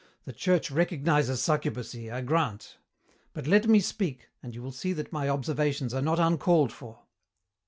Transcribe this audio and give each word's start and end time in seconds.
"The 0.25 0.33
Church 0.33 0.71
recognizes 0.71 1.41
succubacy, 1.41 2.11
I 2.11 2.21
grant. 2.21 2.77
But 3.33 3.45
let 3.45 3.67
me 3.67 3.79
speak, 3.79 4.29
and 4.41 4.55
you 4.55 4.63
will 4.63 4.71
see 4.71 4.93
that 4.93 5.13
my 5.13 5.29
observations 5.29 5.93
are 5.93 6.01
not 6.01 6.17
uncalled 6.19 6.73
for. 6.73 7.03